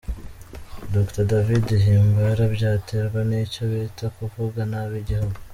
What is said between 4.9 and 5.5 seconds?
igihugu.